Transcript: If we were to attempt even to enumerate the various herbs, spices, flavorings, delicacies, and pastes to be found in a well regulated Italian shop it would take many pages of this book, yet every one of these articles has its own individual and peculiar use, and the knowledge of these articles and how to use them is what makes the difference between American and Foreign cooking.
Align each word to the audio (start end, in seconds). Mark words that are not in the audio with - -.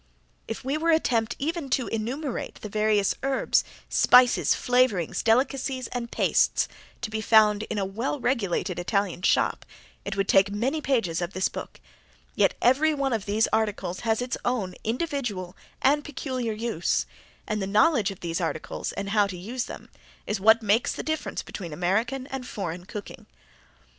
If 0.47 0.65
we 0.65 0.79
were 0.79 0.89
to 0.89 0.95
attempt 0.95 1.35
even 1.37 1.69
to 1.77 1.85
enumerate 1.85 2.55
the 2.61 2.69
various 2.69 3.13
herbs, 3.21 3.63
spices, 3.87 4.55
flavorings, 4.55 5.21
delicacies, 5.23 5.85
and 5.89 6.09
pastes 6.11 6.67
to 7.01 7.11
be 7.11 7.21
found 7.21 7.61
in 7.69 7.77
a 7.77 7.85
well 7.85 8.19
regulated 8.19 8.79
Italian 8.79 9.21
shop 9.21 9.63
it 10.03 10.17
would 10.17 10.27
take 10.27 10.49
many 10.51 10.81
pages 10.81 11.21
of 11.21 11.33
this 11.33 11.49
book, 11.49 11.79
yet 12.33 12.55
every 12.63 12.95
one 12.95 13.13
of 13.13 13.27
these 13.27 13.47
articles 13.53 13.99
has 13.99 14.23
its 14.23 14.37
own 14.43 14.73
individual 14.83 15.55
and 15.83 16.03
peculiar 16.03 16.53
use, 16.53 17.05
and 17.47 17.61
the 17.61 17.67
knowledge 17.67 18.09
of 18.09 18.21
these 18.21 18.41
articles 18.41 18.91
and 18.93 19.09
how 19.11 19.27
to 19.27 19.37
use 19.37 19.65
them 19.65 19.87
is 20.25 20.39
what 20.39 20.63
makes 20.63 20.93
the 20.93 21.03
difference 21.03 21.43
between 21.43 21.71
American 21.73 22.25
and 22.25 22.47
Foreign 22.47 22.85
cooking. 22.85 23.27